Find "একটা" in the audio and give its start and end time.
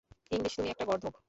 0.69-0.85